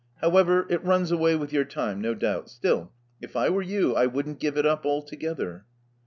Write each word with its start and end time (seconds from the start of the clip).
How 0.19 0.35
ever, 0.35 0.65
it 0.67 0.83
runs 0.83 1.11
away 1.11 1.35
with 1.35 1.53
your 1.53 1.63
time, 1.63 2.01
no 2.01 2.15
doubt. 2.15 2.49
Still, 2.49 2.91
if 3.21 3.35
I 3.35 3.51
were 3.51 3.61
you, 3.61 3.93
I 3.95 4.07
wouldn't 4.07 4.39
give 4.39 4.57
it 4.57 4.65
up 4.65 4.83
altogether." 4.83 5.65